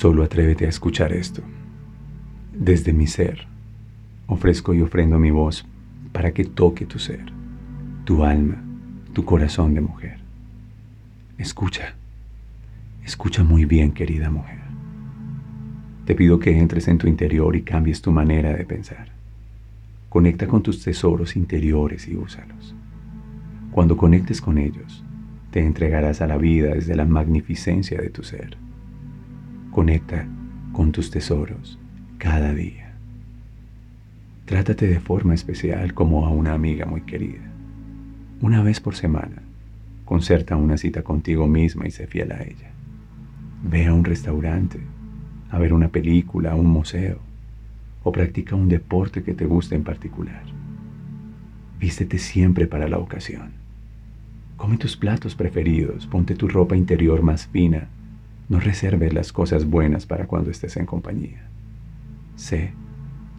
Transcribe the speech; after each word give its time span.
Solo 0.00 0.24
atrévete 0.24 0.64
a 0.64 0.70
escuchar 0.70 1.12
esto. 1.12 1.42
Desde 2.54 2.94
mi 2.94 3.06
ser, 3.06 3.46
ofrezco 4.28 4.72
y 4.72 4.80
ofrendo 4.80 5.18
mi 5.18 5.30
voz 5.30 5.66
para 6.10 6.32
que 6.32 6.46
toque 6.46 6.86
tu 6.86 6.98
ser, 6.98 7.26
tu 8.04 8.24
alma, 8.24 8.64
tu 9.12 9.26
corazón 9.26 9.74
de 9.74 9.82
mujer. 9.82 10.20
Escucha, 11.36 11.96
escucha 13.04 13.44
muy 13.44 13.66
bien, 13.66 13.92
querida 13.92 14.30
mujer. 14.30 14.60
Te 16.06 16.14
pido 16.14 16.38
que 16.38 16.58
entres 16.58 16.88
en 16.88 16.96
tu 16.96 17.06
interior 17.06 17.54
y 17.54 17.60
cambies 17.60 18.00
tu 18.00 18.10
manera 18.10 18.54
de 18.54 18.64
pensar. 18.64 19.08
Conecta 20.08 20.46
con 20.46 20.62
tus 20.62 20.82
tesoros 20.82 21.36
interiores 21.36 22.08
y 22.08 22.16
úsalos. 22.16 22.74
Cuando 23.70 23.98
conectes 23.98 24.40
con 24.40 24.56
ellos, 24.56 25.04
te 25.50 25.60
entregarás 25.60 26.22
a 26.22 26.26
la 26.26 26.38
vida 26.38 26.72
desde 26.72 26.96
la 26.96 27.04
magnificencia 27.04 28.00
de 28.00 28.08
tu 28.08 28.22
ser. 28.22 28.56
Conecta 29.80 30.26
con 30.72 30.92
tus 30.92 31.10
tesoros 31.10 31.78
cada 32.18 32.52
día. 32.52 32.92
Trátate 34.44 34.86
de 34.86 35.00
forma 35.00 35.32
especial 35.32 35.94
como 35.94 36.26
a 36.26 36.28
una 36.28 36.52
amiga 36.52 36.84
muy 36.84 37.00
querida. 37.00 37.50
Una 38.42 38.62
vez 38.62 38.78
por 38.78 38.94
semana, 38.94 39.40
concerta 40.04 40.56
una 40.56 40.76
cita 40.76 41.02
contigo 41.02 41.46
misma 41.46 41.86
y 41.86 41.92
sé 41.92 42.06
fiel 42.06 42.30
a 42.32 42.42
ella. 42.42 42.72
Ve 43.64 43.86
a 43.86 43.94
un 43.94 44.04
restaurante, 44.04 44.80
a 45.50 45.58
ver 45.58 45.72
una 45.72 45.88
película, 45.88 46.52
a 46.52 46.56
un 46.56 46.66
museo, 46.66 47.18
o 48.02 48.12
practica 48.12 48.56
un 48.56 48.68
deporte 48.68 49.22
que 49.22 49.32
te 49.32 49.46
guste 49.46 49.76
en 49.76 49.82
particular. 49.82 50.42
Vístete 51.80 52.18
siempre 52.18 52.66
para 52.66 52.86
la 52.86 52.98
ocasión. 52.98 53.52
Come 54.58 54.76
tus 54.76 54.98
platos 54.98 55.34
preferidos, 55.34 56.06
ponte 56.06 56.34
tu 56.34 56.48
ropa 56.48 56.76
interior 56.76 57.22
más 57.22 57.46
fina. 57.46 57.88
No 58.50 58.58
reserves 58.58 59.14
las 59.14 59.32
cosas 59.32 59.64
buenas 59.64 60.06
para 60.06 60.26
cuando 60.26 60.50
estés 60.50 60.76
en 60.76 60.84
compañía. 60.84 61.40
Sé 62.34 62.72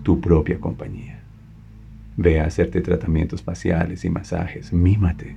tu 0.04 0.22
propia 0.22 0.58
compañía. 0.58 1.20
Ve 2.16 2.40
a 2.40 2.46
hacerte 2.46 2.80
tratamientos 2.80 3.42
faciales 3.42 4.06
y 4.06 4.10
masajes, 4.10 4.72
mímate. 4.72 5.36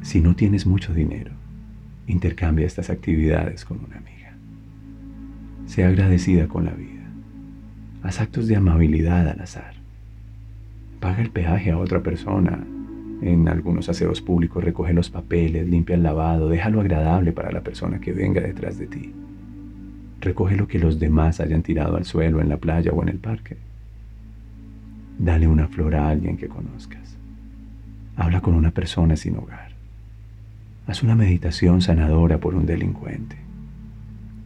Si 0.00 0.22
no 0.22 0.34
tienes 0.34 0.64
mucho 0.64 0.94
dinero, 0.94 1.30
intercambia 2.06 2.66
estas 2.66 2.88
actividades 2.88 3.66
con 3.66 3.84
una 3.84 3.98
amiga. 3.98 4.32
Sé 5.66 5.84
agradecida 5.84 6.48
con 6.48 6.64
la 6.64 6.72
vida. 6.72 7.06
Haz 8.02 8.18
actos 8.18 8.48
de 8.48 8.56
amabilidad 8.56 9.28
al 9.28 9.42
azar. 9.42 9.74
Paga 11.00 11.20
el 11.20 11.28
peaje 11.28 11.70
a 11.70 11.76
otra 11.76 12.02
persona 12.02 12.64
en 13.22 13.48
algunos 13.48 13.88
aseos 13.88 14.20
públicos 14.20 14.64
recoge 14.64 14.94
los 14.94 15.10
papeles, 15.10 15.68
limpia 15.68 15.94
el 15.94 16.02
lavado, 16.02 16.48
déjalo 16.48 16.80
agradable 16.80 17.32
para 17.32 17.52
la 17.52 17.60
persona 17.60 18.00
que 18.00 18.12
venga 18.12 18.40
detrás 18.40 18.78
de 18.78 18.86
ti. 18.86 19.12
Recoge 20.20 20.56
lo 20.56 20.68
que 20.68 20.78
los 20.78 20.98
demás 20.98 21.40
hayan 21.40 21.62
tirado 21.62 21.96
al 21.96 22.04
suelo 22.04 22.40
en 22.40 22.48
la 22.48 22.56
playa 22.56 22.92
o 22.92 23.02
en 23.02 23.08
el 23.08 23.18
parque. 23.18 23.56
Dale 25.18 25.48
una 25.48 25.68
flor 25.68 25.94
a 25.94 26.08
alguien 26.08 26.36
que 26.36 26.48
conozcas. 26.48 27.16
Habla 28.16 28.40
con 28.40 28.54
una 28.54 28.70
persona 28.70 29.16
sin 29.16 29.36
hogar. 29.36 29.72
Haz 30.86 31.02
una 31.02 31.14
meditación 31.14 31.82
sanadora 31.82 32.38
por 32.38 32.54
un 32.54 32.66
delincuente. 32.66 33.36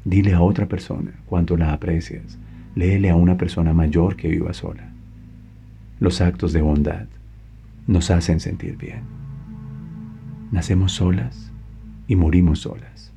Dile 0.05 0.35
a 0.35 0.43
otra 0.43 0.67
persona 0.67 1.13
cuánto 1.27 1.57
la 1.57 1.73
aprecias. 1.73 2.39
Léele 2.75 3.11
a 3.11 3.17
una 3.17 3.37
persona 3.37 3.73
mayor 3.73 4.17
que 4.17 4.29
viva 4.29 4.53
sola. 4.53 4.91
Los 6.01 6.21
actos 6.21 6.53
de 6.53 6.61
bondad 6.61 7.07
nos 7.87 8.11
hacen 8.11 8.41
sentir 8.41 8.77
bien. 8.77 9.03
Nacemos 10.51 10.93
solas 10.93 11.53
y 12.07 12.17
morimos 12.17 12.61
solas. 12.61 13.13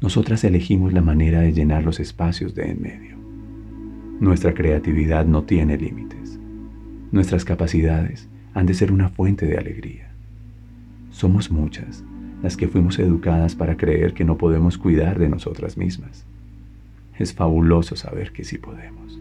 Nosotras 0.00 0.42
elegimos 0.44 0.92
la 0.92 1.02
manera 1.02 1.40
de 1.40 1.52
llenar 1.52 1.84
los 1.84 2.00
espacios 2.00 2.54
de 2.54 2.70
en 2.70 2.82
medio. 2.82 3.16
Nuestra 4.20 4.54
creatividad 4.54 5.26
no 5.26 5.44
tiene 5.44 5.76
límites. 5.76 6.38
Nuestras 7.12 7.44
capacidades 7.44 8.28
han 8.54 8.66
de 8.66 8.74
ser 8.74 8.90
una 8.90 9.08
fuente 9.08 9.46
de 9.46 9.58
alegría. 9.58 10.10
Somos 11.10 11.50
muchas 11.50 12.04
las 12.42 12.56
que 12.56 12.68
fuimos 12.68 12.98
educadas 12.98 13.54
para 13.54 13.76
creer 13.76 14.12
que 14.12 14.24
no 14.24 14.36
podemos 14.36 14.78
cuidar 14.78 15.18
de 15.18 15.28
nosotras 15.28 15.76
mismas. 15.76 16.26
Es 17.18 17.32
fabuloso 17.32 17.96
saber 17.96 18.32
que 18.32 18.44
sí 18.44 18.58
podemos. 18.58 19.18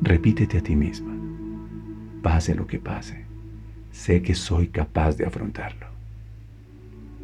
Repítete 0.00 0.58
a 0.58 0.62
ti 0.62 0.76
misma, 0.76 1.14
pase 2.22 2.54
lo 2.54 2.66
que 2.66 2.78
pase 2.78 3.31
sé 3.92 4.22
que 4.22 4.34
soy 4.34 4.68
capaz 4.68 5.16
de 5.16 5.26
afrontarlo. 5.26 5.86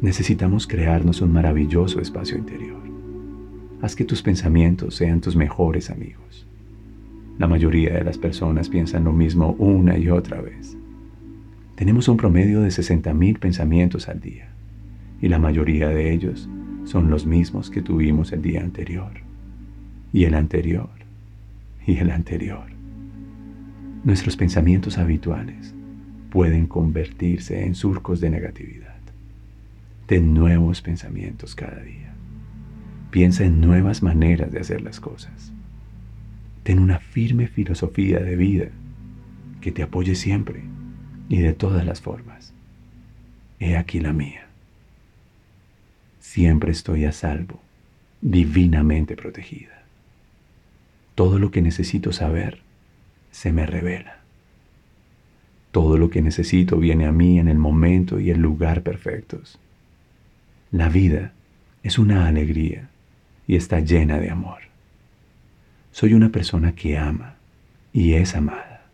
Necesitamos 0.01 0.65
crearnos 0.65 1.19
un 1.21 1.33
maravilloso 1.33 1.99
espacio 1.99 2.37
interior. 2.37 2.79
Haz 3.81 3.95
que 3.95 4.05
tus 4.05 4.21
pensamientos 4.21 4.95
sean 4.95 5.19
tus 5.19 5.35
mejores 5.35 5.89
amigos. 5.89 6.45
La 7.37 7.47
mayoría 7.47 7.93
de 7.93 8.03
las 8.03 8.17
personas 8.17 8.69
piensan 8.69 9.03
lo 9.03 9.13
mismo 9.13 9.55
una 9.57 9.97
y 9.97 10.09
otra 10.09 10.41
vez. 10.41 10.77
Tenemos 11.75 12.07
un 12.07 12.17
promedio 12.17 12.61
de 12.61 12.69
60.000 12.69 13.39
pensamientos 13.39 14.07
al 14.07 14.21
día 14.21 14.49
y 15.21 15.27
la 15.27 15.39
mayoría 15.39 15.89
de 15.89 16.13
ellos 16.13 16.47
son 16.85 17.09
los 17.09 17.25
mismos 17.25 17.69
que 17.69 17.81
tuvimos 17.81 18.31
el 18.31 18.41
día 18.41 18.61
anterior 18.61 19.11
y 20.13 20.25
el 20.25 20.33
anterior 20.33 20.89
y 21.85 21.97
el 21.97 22.11
anterior. 22.11 22.65
Nuestros 24.03 24.37
pensamientos 24.37 24.97
habituales 24.97 25.73
pueden 26.29 26.67
convertirse 26.67 27.65
en 27.65 27.75
surcos 27.75 28.19
de 28.19 28.29
negatividad. 28.29 28.95
Ten 30.05 30.33
nuevos 30.33 30.81
pensamientos 30.81 31.55
cada 31.55 31.81
día. 31.81 32.13
Piensa 33.11 33.43
en 33.43 33.61
nuevas 33.61 34.03
maneras 34.03 34.51
de 34.51 34.59
hacer 34.59 34.81
las 34.81 34.99
cosas. 34.99 35.51
Ten 36.63 36.79
una 36.79 36.99
firme 36.99 37.47
filosofía 37.47 38.19
de 38.19 38.35
vida 38.35 38.67
que 39.61 39.71
te 39.71 39.83
apoye 39.83 40.15
siempre 40.15 40.63
y 41.27 41.37
de 41.37 41.53
todas 41.53 41.85
las 41.85 42.01
formas. 42.01 42.53
He 43.59 43.75
aquí 43.77 43.99
la 43.99 44.13
mía. 44.13 44.47
Siempre 46.19 46.71
estoy 46.71 47.05
a 47.05 47.11
salvo, 47.11 47.59
divinamente 48.21 49.15
protegida. 49.15 49.83
Todo 51.15 51.39
lo 51.39 51.51
que 51.51 51.61
necesito 51.61 52.13
saber 52.13 52.61
se 53.31 53.51
me 53.51 53.65
revela. 53.65 54.18
Todo 55.71 55.97
lo 55.97 56.09
que 56.09 56.21
necesito 56.21 56.77
viene 56.77 57.05
a 57.05 57.11
mí 57.11 57.39
en 57.39 57.47
el 57.47 57.57
momento 57.57 58.19
y 58.19 58.31
el 58.31 58.39
lugar 58.39 58.81
perfectos. 58.81 59.59
La 60.71 60.89
vida 60.89 61.33
es 61.83 61.99
una 61.99 62.27
alegría 62.27 62.89
y 63.47 63.55
está 63.55 63.79
llena 63.79 64.19
de 64.19 64.29
amor. 64.29 64.59
Soy 65.91 66.13
una 66.13 66.29
persona 66.29 66.73
que 66.73 66.97
ama 66.97 67.35
y 67.93 68.13
es 68.13 68.35
amada. 68.35 68.85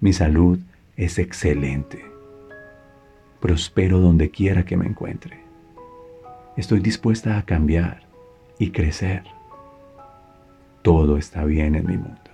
Mi 0.00 0.12
salud 0.12 0.58
es 0.96 1.18
excelente. 1.18 2.04
Prospero 3.40 3.98
donde 3.98 4.30
quiera 4.30 4.64
que 4.64 4.76
me 4.76 4.86
encuentre. 4.86 5.38
Estoy 6.56 6.80
dispuesta 6.80 7.38
a 7.38 7.44
cambiar 7.44 8.02
y 8.58 8.70
crecer. 8.70 9.22
Todo 10.82 11.16
está 11.16 11.44
bien 11.44 11.74
en 11.74 11.86
mi 11.86 11.96
mundo. 11.96 12.31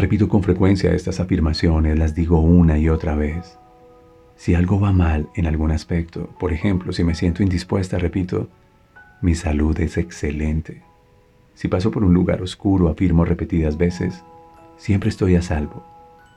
Repito 0.00 0.30
con 0.30 0.42
frecuencia 0.42 0.94
estas 0.94 1.20
afirmaciones, 1.20 1.98
las 1.98 2.14
digo 2.14 2.40
una 2.40 2.78
y 2.78 2.88
otra 2.88 3.14
vez. 3.14 3.58
Si 4.34 4.54
algo 4.54 4.80
va 4.80 4.92
mal 4.92 5.28
en 5.34 5.44
algún 5.44 5.72
aspecto, 5.72 6.30
por 6.40 6.54
ejemplo, 6.54 6.94
si 6.94 7.04
me 7.04 7.14
siento 7.14 7.42
indispuesta, 7.42 7.98
repito, 7.98 8.48
mi 9.20 9.34
salud 9.34 9.78
es 9.78 9.98
excelente. 9.98 10.82
Si 11.52 11.68
paso 11.68 11.90
por 11.90 12.02
un 12.02 12.14
lugar 12.14 12.40
oscuro, 12.40 12.88
afirmo 12.88 13.26
repetidas 13.26 13.76
veces, 13.76 14.24
siempre 14.78 15.10
estoy 15.10 15.36
a 15.36 15.42
salvo, 15.42 15.84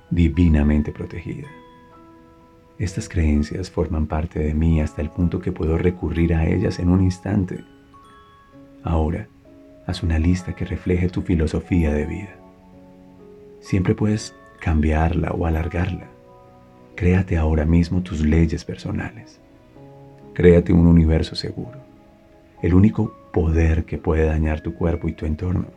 divinamente 0.09 0.91
protegida. 0.91 1.47
Estas 2.77 3.07
creencias 3.07 3.71
forman 3.71 4.07
parte 4.07 4.39
de 4.39 4.53
mí 4.53 4.81
hasta 4.81 5.01
el 5.01 5.09
punto 5.09 5.39
que 5.39 5.53
puedo 5.53 5.77
recurrir 5.77 6.33
a 6.33 6.45
ellas 6.45 6.79
en 6.79 6.89
un 6.89 7.01
instante. 7.01 7.63
Ahora, 8.83 9.29
haz 9.87 10.03
una 10.03 10.19
lista 10.19 10.53
que 10.53 10.65
refleje 10.65 11.07
tu 11.07 11.21
filosofía 11.21 11.93
de 11.93 12.05
vida. 12.05 12.42
Siempre 13.63 13.95
puedes 13.95 14.35
cambiarla 14.59 15.31
o 15.31 15.45
alargarla. 15.45 16.07
Créate 16.95 17.37
ahora 17.37 17.65
mismo 17.65 18.03
tus 18.03 18.19
leyes 18.19 18.65
personales. 18.65 19.39
Créate 20.33 20.73
un 20.73 20.85
universo 20.85 21.33
seguro. 21.33 21.79
El 22.61 22.73
único 22.73 23.15
poder 23.31 23.85
que 23.85 23.97
puede 23.97 24.25
dañar 24.25 24.59
tu 24.59 24.73
cuerpo 24.73 25.07
y 25.07 25.13
tu 25.13 25.25
entorno 25.25 25.67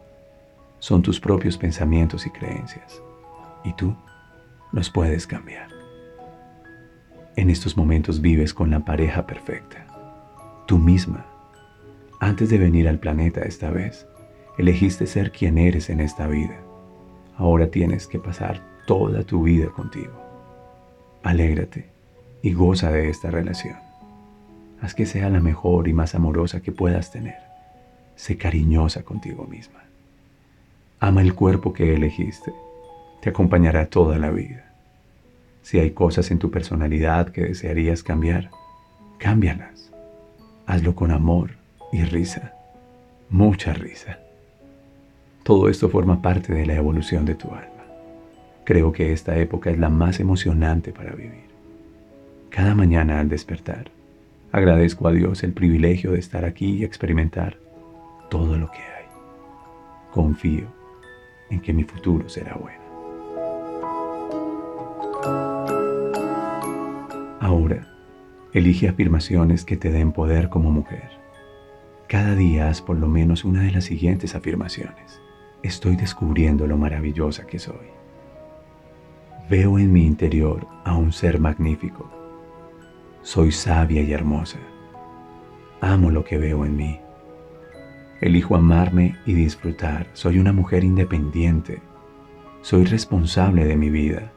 son 0.80 1.00
tus 1.00 1.20
propios 1.20 1.56
pensamientos 1.56 2.26
y 2.26 2.30
creencias. 2.30 3.00
Y 3.62 3.72
tú 3.74 3.94
los 4.72 4.90
puedes 4.90 5.24
cambiar. 5.24 5.68
En 7.36 7.50
estos 7.50 7.76
momentos 7.76 8.20
vives 8.20 8.52
con 8.52 8.68
la 8.68 8.84
pareja 8.84 9.28
perfecta. 9.28 9.86
Tú 10.66 10.78
misma. 10.78 11.24
Antes 12.18 12.50
de 12.50 12.58
venir 12.58 12.88
al 12.88 12.98
planeta 12.98 13.42
esta 13.42 13.70
vez, 13.70 14.08
elegiste 14.58 15.06
ser 15.06 15.30
quien 15.30 15.56
eres 15.56 15.88
en 15.88 16.00
esta 16.00 16.26
vida 16.26 16.65
ahora 17.36 17.68
tienes 17.68 18.06
que 18.06 18.18
pasar 18.18 18.60
toda 18.86 19.22
tu 19.22 19.42
vida 19.42 19.68
contigo. 19.68 20.12
Alégrate 21.22 21.86
y 22.42 22.52
goza 22.52 22.90
de 22.90 23.10
esta 23.10 23.30
relación. 23.30 23.76
Haz 24.80 24.94
que 24.94 25.06
sea 25.06 25.28
la 25.30 25.40
mejor 25.40 25.88
y 25.88 25.92
más 25.92 26.14
amorosa 26.14 26.60
que 26.60 26.72
puedas 26.72 27.10
tener. 27.10 27.38
Sé 28.14 28.36
cariñosa 28.36 29.02
contigo 29.02 29.46
misma. 29.46 29.84
Ama 31.00 31.22
el 31.22 31.34
cuerpo 31.34 31.72
que 31.72 31.94
elegiste. 31.94 32.52
Te 33.20 33.30
acompañará 33.30 33.86
toda 33.86 34.18
la 34.18 34.30
vida. 34.30 34.72
Si 35.62 35.78
hay 35.78 35.90
cosas 35.90 36.30
en 36.30 36.38
tu 36.38 36.50
personalidad 36.50 37.30
que 37.30 37.42
desearías 37.42 38.02
cambiar, 38.02 38.50
cámbialas. 39.18 39.90
Hazlo 40.66 40.94
con 40.94 41.10
amor 41.10 41.50
y 41.92 42.04
risa. 42.04 42.52
Mucha 43.28 43.72
risa. 43.72 44.20
Todo 45.46 45.68
esto 45.68 45.88
forma 45.88 46.22
parte 46.22 46.52
de 46.52 46.66
la 46.66 46.74
evolución 46.74 47.24
de 47.24 47.36
tu 47.36 47.46
alma. 47.52 47.84
Creo 48.64 48.90
que 48.90 49.12
esta 49.12 49.36
época 49.38 49.70
es 49.70 49.78
la 49.78 49.88
más 49.88 50.18
emocionante 50.18 50.92
para 50.92 51.12
vivir. 51.12 51.46
Cada 52.50 52.74
mañana 52.74 53.20
al 53.20 53.28
despertar, 53.28 53.92
agradezco 54.50 55.06
a 55.06 55.12
Dios 55.12 55.44
el 55.44 55.52
privilegio 55.52 56.10
de 56.10 56.18
estar 56.18 56.44
aquí 56.44 56.78
y 56.78 56.84
experimentar 56.84 57.58
todo 58.28 58.58
lo 58.58 58.68
que 58.72 58.78
hay. 58.78 59.04
Confío 60.10 60.66
en 61.48 61.60
que 61.60 61.72
mi 61.72 61.84
futuro 61.84 62.28
será 62.28 62.56
bueno. 62.56 62.82
Ahora, 67.38 67.86
elige 68.52 68.88
afirmaciones 68.88 69.64
que 69.64 69.76
te 69.76 69.92
den 69.92 70.10
poder 70.10 70.48
como 70.48 70.72
mujer. 70.72 71.08
Cada 72.08 72.34
día 72.34 72.68
haz 72.68 72.82
por 72.82 72.98
lo 72.98 73.06
menos 73.06 73.44
una 73.44 73.62
de 73.62 73.70
las 73.70 73.84
siguientes 73.84 74.34
afirmaciones. 74.34 75.20
Estoy 75.66 75.96
descubriendo 75.96 76.68
lo 76.68 76.76
maravillosa 76.76 77.44
que 77.44 77.58
soy. 77.58 77.88
Veo 79.50 79.80
en 79.80 79.92
mi 79.92 80.06
interior 80.06 80.64
a 80.84 80.94
un 80.94 81.10
ser 81.10 81.40
magnífico. 81.40 82.08
Soy 83.22 83.50
sabia 83.50 84.00
y 84.00 84.12
hermosa. 84.12 84.60
Amo 85.80 86.12
lo 86.12 86.24
que 86.24 86.38
veo 86.38 86.64
en 86.64 86.76
mí. 86.76 87.00
Elijo 88.20 88.54
amarme 88.54 89.16
y 89.26 89.34
disfrutar. 89.34 90.06
Soy 90.12 90.38
una 90.38 90.52
mujer 90.52 90.84
independiente. 90.84 91.82
Soy 92.60 92.84
responsable 92.84 93.64
de 93.64 93.76
mi 93.76 93.90
vida. 93.90 94.30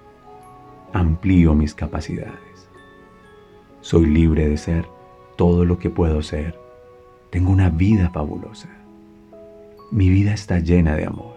Amplío 0.94 1.54
mis 1.54 1.76
capacidades. 1.76 2.72
Soy 3.82 4.08
libre 4.08 4.50
de 4.50 4.58
ser 4.58 4.88
todo 5.38 5.64
lo 5.64 5.78
que 5.78 5.92
puedo 5.92 6.24
ser. 6.24 6.60
Tengo 7.30 7.52
una 7.52 7.70
vida 7.70 8.10
fabulosa. 8.10 8.79
Mi 9.92 10.08
vida 10.10 10.34
está 10.34 10.60
llena 10.60 10.96
de 10.96 11.06
amor. 11.06 11.36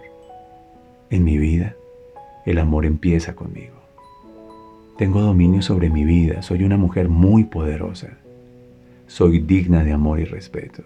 En 1.08 1.24
mi 1.24 1.38
vida, 1.38 1.74
el 2.44 2.58
amor 2.58 2.84
empieza 2.84 3.34
conmigo. 3.34 3.76
Tengo 4.98 5.22
dominio 5.22 5.62
sobre 5.62 5.88
mi 5.88 6.04
vida. 6.04 6.42
Soy 6.42 6.62
una 6.64 6.76
mujer 6.76 7.08
muy 7.08 7.44
poderosa. 7.44 8.18
Soy 9.06 9.38
digna 9.38 9.84
de 9.84 9.92
amor 9.92 10.20
y 10.20 10.26
respeto. 10.26 10.82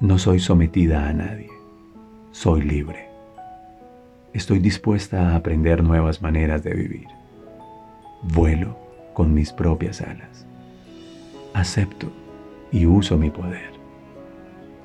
No 0.00 0.18
soy 0.18 0.38
sometida 0.38 1.08
a 1.08 1.14
nadie. 1.14 1.48
Soy 2.30 2.60
libre. 2.60 3.08
Estoy 4.34 4.58
dispuesta 4.58 5.30
a 5.30 5.36
aprender 5.36 5.82
nuevas 5.82 6.20
maneras 6.20 6.62
de 6.62 6.74
vivir. 6.74 7.08
Vuelo 8.22 8.76
con 9.14 9.32
mis 9.32 9.50
propias 9.50 10.02
alas. 10.02 10.44
Acepto 11.54 12.12
y 12.70 12.84
uso 12.84 13.16
mi 13.16 13.30
poder. 13.30 13.79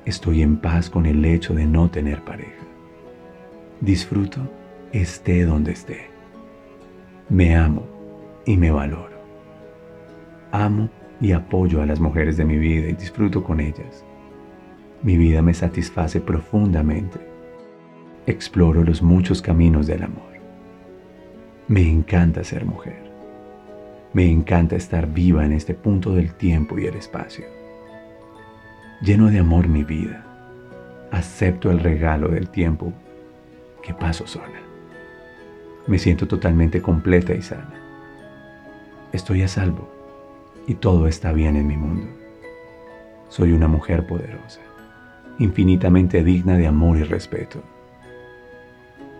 Estoy 0.06 0.42
en 0.42 0.58
paz 0.58 0.88
con 0.88 1.04
el 1.04 1.24
hecho 1.24 1.52
de 1.52 1.66
no 1.66 1.90
tener 1.90 2.22
pareja. 2.22 2.62
Disfruto 3.80 4.40
esté 4.92 5.44
donde 5.44 5.72
esté. 5.72 6.06
Me 7.28 7.56
amo 7.56 7.84
y 8.44 8.56
me 8.56 8.70
valoro. 8.70 9.16
Amo 10.52 10.88
y 11.20 11.32
apoyo 11.32 11.82
a 11.82 11.86
las 11.86 11.98
mujeres 11.98 12.36
de 12.36 12.44
mi 12.44 12.56
vida 12.56 12.88
y 12.88 12.92
disfruto 12.92 13.42
con 13.42 13.58
ellas. 13.58 14.04
Mi 15.02 15.16
vida 15.16 15.42
me 15.42 15.52
satisface 15.52 16.20
profundamente. 16.20 17.18
Exploro 18.26 18.84
los 18.84 19.02
muchos 19.02 19.42
caminos 19.42 19.88
del 19.88 20.04
amor. 20.04 20.36
Me 21.66 21.82
encanta 21.82 22.44
ser 22.44 22.64
mujer. 22.64 23.10
Me 24.12 24.30
encanta 24.30 24.76
estar 24.76 25.12
viva 25.12 25.44
en 25.44 25.52
este 25.52 25.74
punto 25.74 26.14
del 26.14 26.32
tiempo 26.34 26.78
y 26.78 26.86
el 26.86 26.94
espacio. 26.94 27.44
Lleno 29.02 29.30
de 29.30 29.38
amor 29.38 29.68
mi 29.68 29.84
vida. 29.84 30.24
Acepto 31.10 31.70
el 31.70 31.80
regalo 31.80 32.28
del 32.28 32.48
tiempo 32.48 32.92
que 33.82 33.94
paso 33.94 34.26
sola. 34.26 34.60
Me 35.86 35.98
siento 35.98 36.26
totalmente 36.26 36.80
completa 36.82 37.34
y 37.34 37.42
sana. 37.42 37.74
Estoy 39.12 39.42
a 39.42 39.48
salvo 39.48 39.88
y 40.66 40.74
todo 40.74 41.06
está 41.06 41.32
bien 41.32 41.56
en 41.56 41.66
mi 41.66 41.76
mundo. 41.76 42.06
Soy 43.28 43.52
una 43.52 43.68
mujer 43.68 44.06
poderosa 44.06 44.60
infinitamente 45.38 46.24
digna 46.24 46.56
de 46.56 46.66
amor 46.66 46.98
y 46.98 47.02
respeto. 47.02 47.62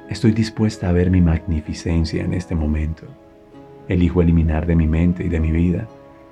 Estoy 0.08 0.32
dispuesta 0.32 0.88
a 0.88 0.92
ver 0.92 1.10
mi 1.10 1.20
magnificencia 1.20 2.24
en 2.24 2.32
este 2.32 2.54
momento. 2.54 3.06
Elijo 3.88 4.22
eliminar 4.22 4.66
de 4.66 4.76
mi 4.76 4.86
mente 4.86 5.24
y 5.24 5.28
de 5.28 5.40
mi 5.40 5.50
vida 5.50 5.86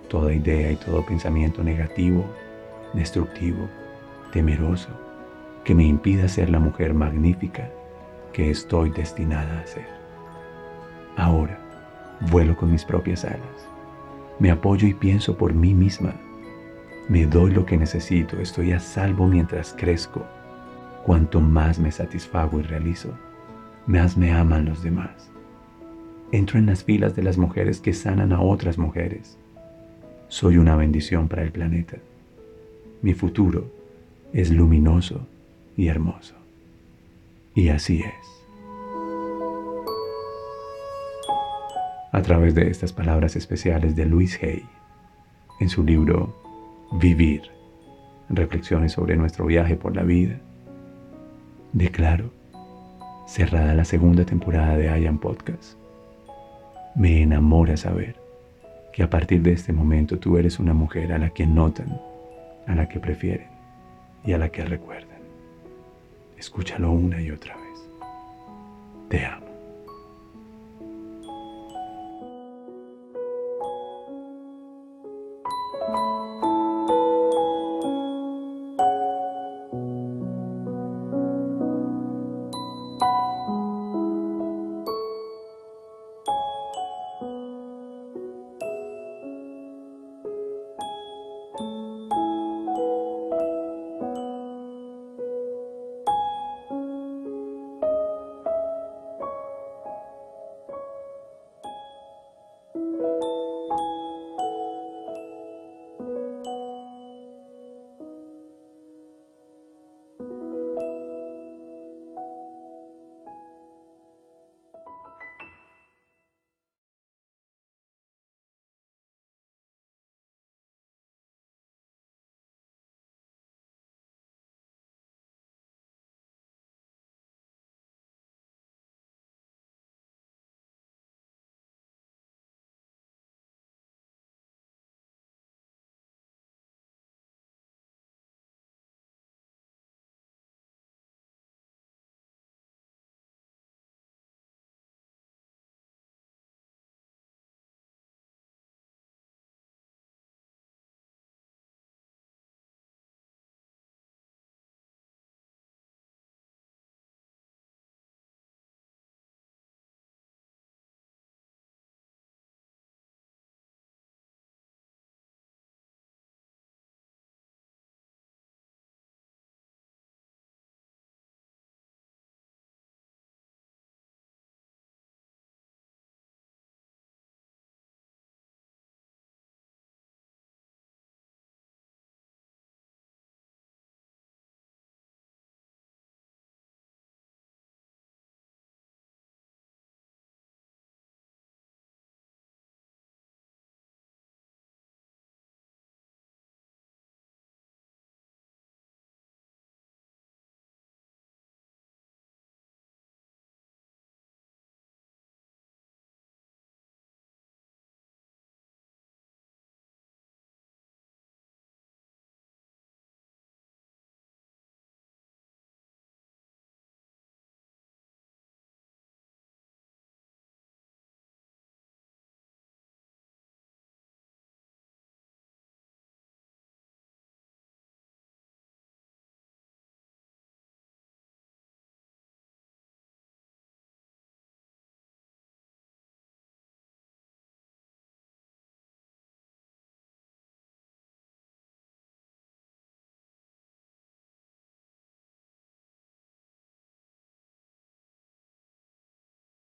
toda 0.09 0.33
idea 0.33 0.71
y 0.71 0.77
todo 0.77 1.05
pensamiento 1.05 1.63
negativo, 1.63 2.25
destructivo, 2.95 3.69
temeroso, 4.33 4.91
que 5.65 5.75
me 5.75 5.85
impida 5.85 6.29
ser 6.29 6.51
la 6.51 6.59
mujer 6.59 6.95
magnífica 6.95 7.71
que 8.33 8.51
estoy 8.51 8.91
destinada 8.91 9.61
a 9.61 9.67
ser. 9.67 9.87
Ahora, 11.17 11.59
vuelo 12.31 12.57
con 12.57 12.73
mis 12.73 12.85
propias 12.85 13.25
alas. 13.25 13.69
Me 14.39 14.51
apoyo 14.51 14.89
y 14.89 14.95
pienso 14.95 15.37
por 15.37 15.55
mí 15.55 15.75
misma 15.75 16.15
me 17.07 17.27
doy 17.27 17.51
lo 17.53 17.67
que 17.67 17.77
necesito, 17.77 18.41
estoy 18.41 18.73
a 18.73 18.81
salvo 18.81 19.27
mientras 19.27 19.75
crezco. 19.75 20.25
Cuanto 21.05 21.39
más 21.39 21.79
me 21.79 21.93
satisfago 21.93 22.61
y 22.61 22.63
realizo, 22.63 23.11
más 23.87 24.17
me 24.17 24.33
aman 24.33 24.65
los 24.65 24.83
demás. 24.83 25.31
Entro 26.33 26.59
en 26.59 26.65
las 26.65 26.83
filas 26.83 27.15
de 27.15 27.23
las 27.23 27.37
mujeres 27.37 27.79
que 27.81 27.93
sanan 27.93 28.33
a 28.33 28.41
otras 28.41 28.79
mujeres. 28.79 29.39
Soy 30.29 30.57
una 30.57 30.77
bendición 30.77 31.29
para 31.29 31.43
el 31.43 31.53
planeta. 31.53 31.99
Mi 33.05 33.13
futuro 33.13 33.71
es 34.33 34.51
luminoso 34.51 35.29
y 35.77 35.89
hermoso. 35.89 36.37
Y 37.55 37.69
así 37.69 38.01
es. 38.01 38.47
A 42.13 42.23
través 42.23 42.55
de 42.55 42.71
estas 42.71 42.95
palabras 42.95 43.37
especiales 43.37 43.95
de 43.95 44.07
Louis 44.07 44.43
Hay, 44.43 44.65
en 45.61 45.69
su 45.69 45.85
libro 45.85 46.35
vivir. 46.93 47.43
Reflexiones 48.31 48.93
sobre 48.93 49.17
nuestro 49.17 49.45
viaje 49.45 49.77
por 49.77 49.95
la 49.95 50.03
vida. 50.03 50.41
Declaro, 51.75 52.33
cerrada 53.27 53.75
la 53.75 53.85
segunda 53.85 54.25
temporada 54.25 54.79
de 54.79 54.87
Ian 54.99 55.19
Podcast. 55.19 55.77
Me 56.95 57.21
enamora 57.21 57.77
saber 57.77 58.17
que 58.95 59.03
a 59.03 59.11
partir 59.11 59.43
de 59.43 59.53
este 59.53 59.75
momento 59.75 60.19
tú 60.19 60.39
eres 60.39 60.59
una 60.59 60.73
mujer 60.73 61.13
a 61.13 61.19
la 61.19 61.29
que 61.29 61.47
notan, 61.47 62.01
a 62.67 62.75
la 62.75 62.89
que 62.89 63.01
prefieren 63.01 63.49
y 64.25 64.33
a 64.33 64.39
la 64.39 64.49
que 64.49 64.65
recuerdan. 64.65 65.19
Escúchalo 66.39 66.91
una 66.91 67.21
y 67.21 67.31
otra 67.31 67.57
vez. 67.57 67.81
Te 69.09 69.25
amo. 69.25 69.44